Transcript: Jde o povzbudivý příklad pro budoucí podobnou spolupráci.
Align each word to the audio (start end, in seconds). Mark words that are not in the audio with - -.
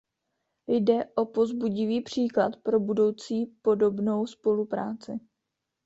Jde 0.67 1.05
o 1.15 1.25
povzbudivý 1.25 2.01
příklad 2.01 2.51
pro 2.63 2.79
budoucí 2.79 3.45
podobnou 3.45 4.25
spolupráci. 4.27 5.19